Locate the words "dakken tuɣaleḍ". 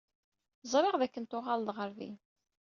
1.01-1.69